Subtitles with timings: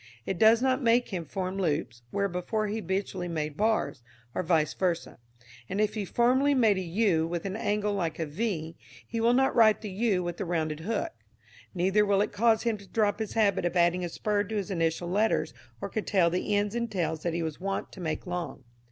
[0.25, 4.01] It does not make him form loops where before he habitually made bars,
[4.33, 5.17] or vice versâ,
[5.69, 8.75] and if he formerly made a u with an angle like a v
[9.05, 11.11] he will not write the u with a rounded hook.
[11.75, 14.71] Neither will it cause him to drop his habit of adding a spur to his
[14.71, 18.63] initial letters or curtail the ends and tails that he was wont to make long.